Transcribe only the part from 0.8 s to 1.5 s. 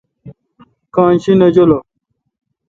کان شی نہ